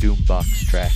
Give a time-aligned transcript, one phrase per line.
[0.00, 0.92] Doombox track.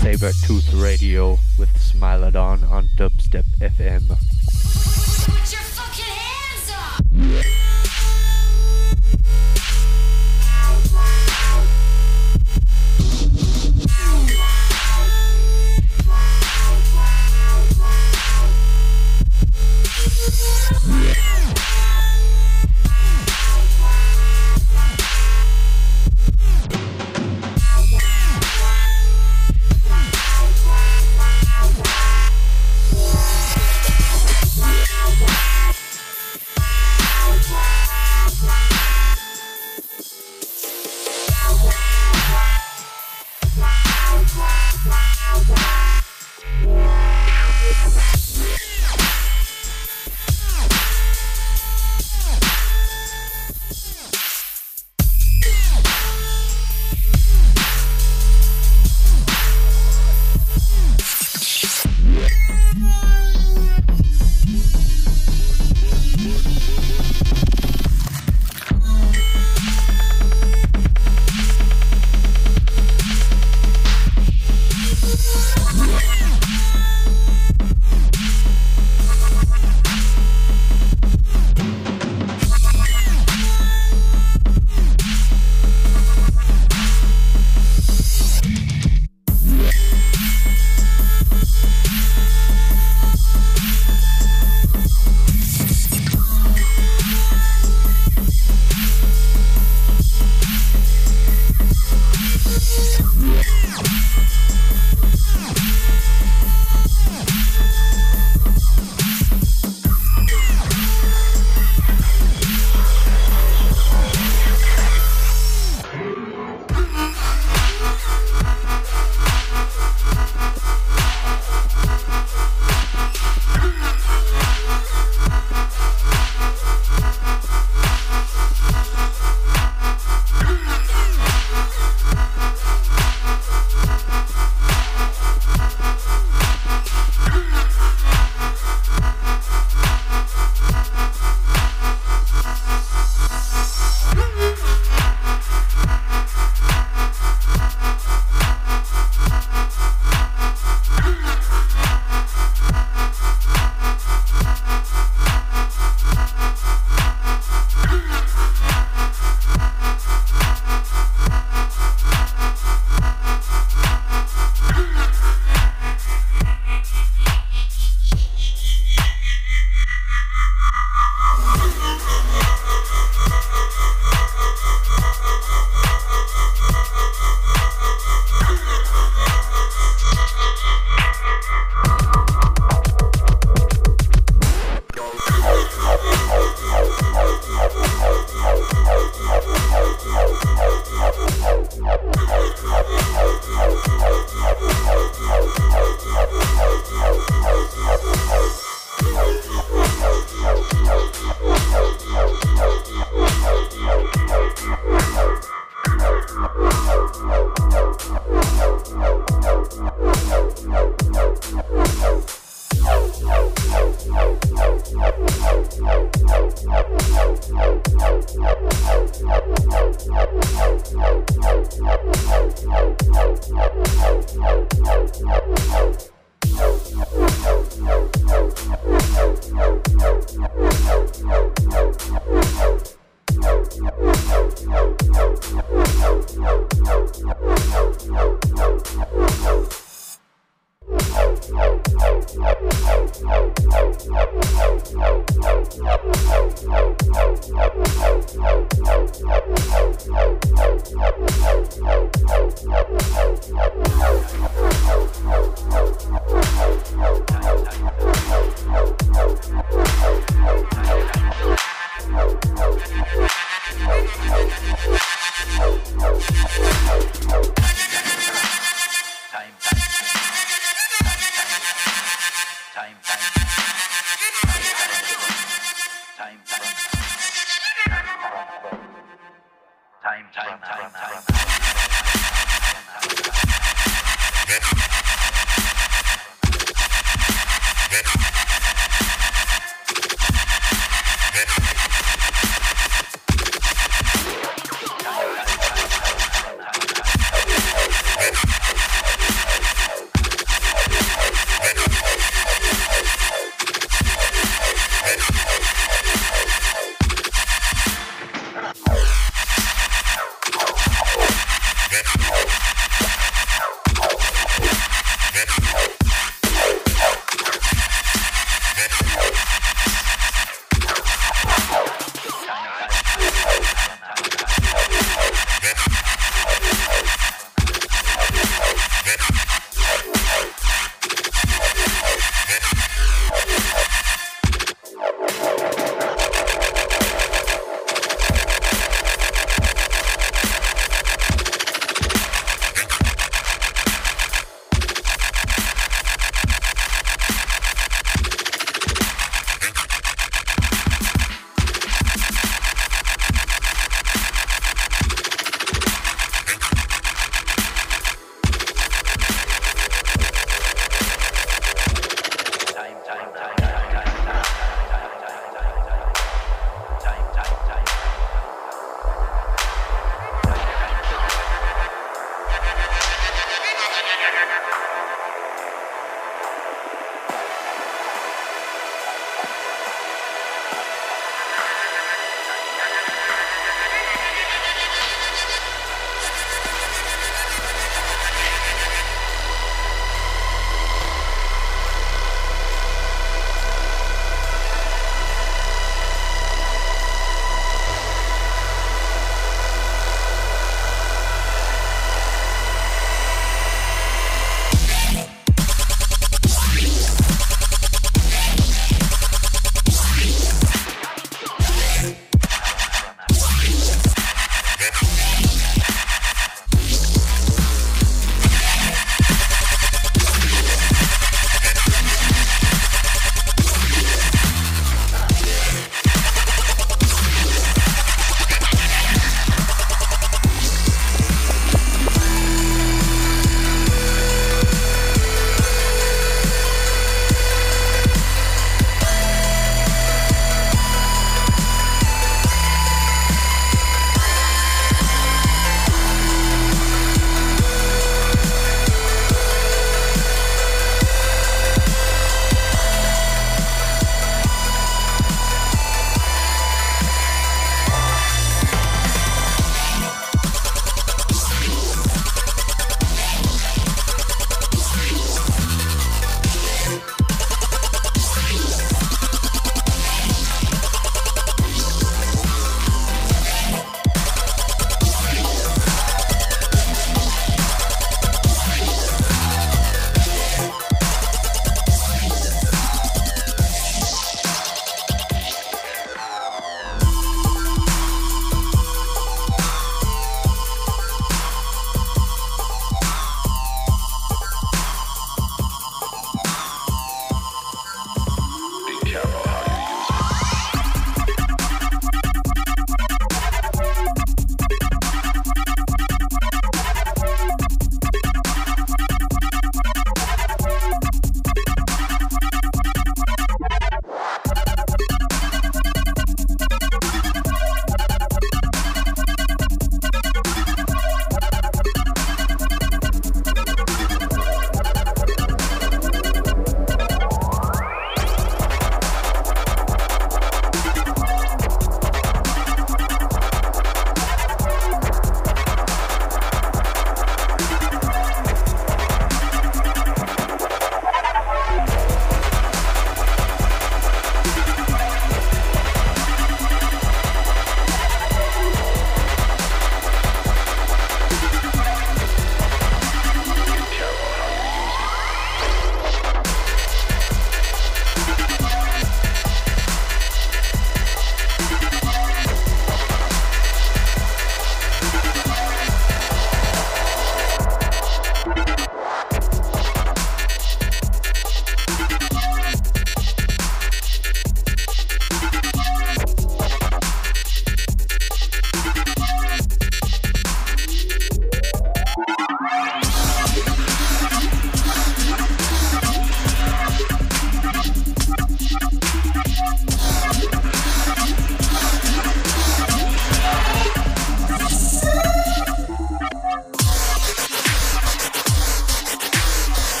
[0.00, 4.15] Saber Tooth Radio with Smilodon on Dubstep FM.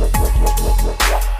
[0.00, 1.39] Yeah.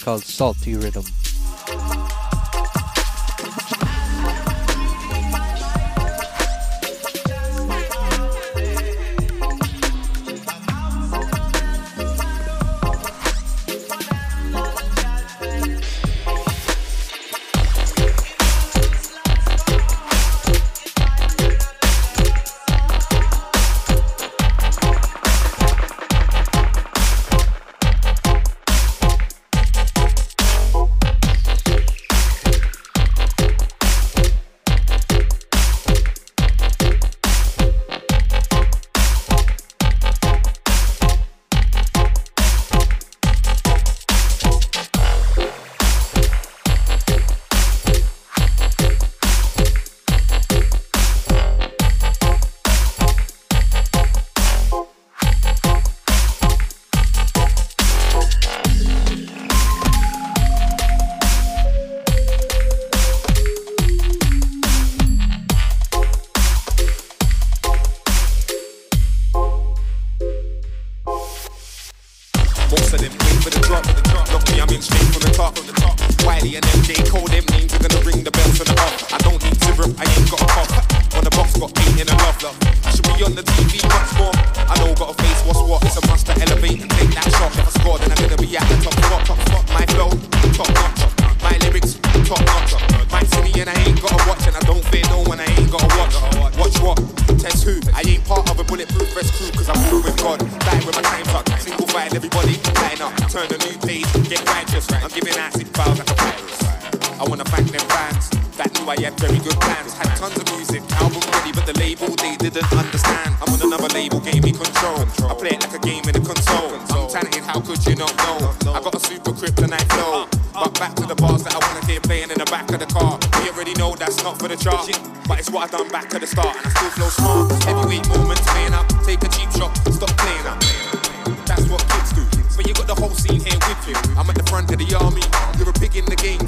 [0.00, 1.04] Salty rhythm.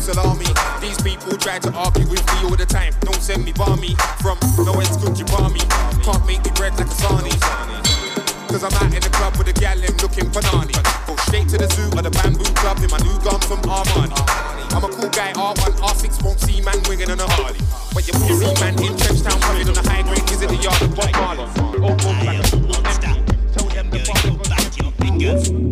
[0.03, 0.51] salami.
[0.83, 2.93] These people try to argue with me all the time.
[3.07, 4.37] Don't send me barmy from
[4.67, 5.63] no it's good you barmy.
[6.03, 7.39] Can't make me bread like a sarnie.
[8.51, 10.75] Cause I'm out in the club with a gal in, looking banani.
[11.07, 14.19] Go straight to the zoo or the bamboo club in my new gun from Armani.
[14.75, 17.61] I'm a cool guy, R1, R6 won't see man winging on a Harley.
[17.95, 20.57] But you pussy man in trench town coming on a high grade, is it the
[20.57, 21.47] yard of Bob Marley?
[21.57, 22.23] Oh, oh.
[23.55, 25.72] Tell them to fuck, back your fingers.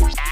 [0.00, 0.31] Yeah.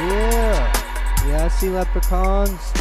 [0.00, 0.72] Yeah.
[1.28, 2.79] Yeah, I see leprechauns.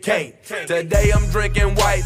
[0.00, 0.34] can't.
[0.66, 2.02] Today I'm drinking white,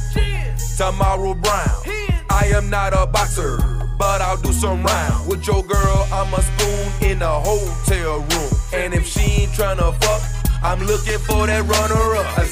[0.77, 1.83] tomorrow brown.
[2.31, 3.59] I am not a boxer,
[3.99, 8.53] but I'll do some rounds With your girl, I'm a spoon in a hotel room.
[8.73, 10.23] And if she ain't trying to fuck,
[10.63, 12.44] I'm looking for that runner up.